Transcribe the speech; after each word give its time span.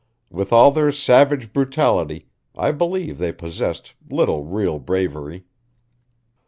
With 0.31 0.51
all 0.51 0.71
their 0.71 0.91
savage 0.91 1.53
brutality 1.53 2.25
I 2.55 2.71
believe 2.71 3.19
they 3.19 3.31
possessed 3.31 3.93
little 4.09 4.43
real 4.45 4.79
bravery. 4.79 5.45